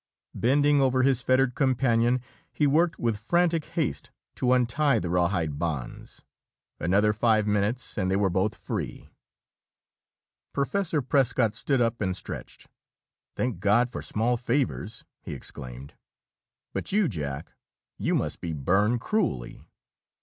[0.33, 6.23] Bending over his fettered companion, he worked with frantic haste to untie the rawhide bonds.
[6.79, 9.11] Another five minutes and they were both free.
[10.53, 12.67] Professor Prescott stood up and stretched.
[13.35, 15.93] "Thank God for small favors!" he exclaimed.
[16.73, 17.51] "But you, Jack?
[17.99, 19.67] You must be burned cruelly.